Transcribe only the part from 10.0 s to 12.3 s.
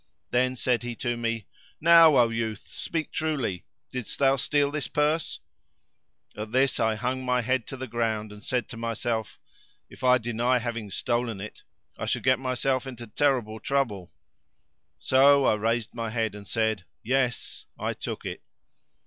I deny having stolen it, I shall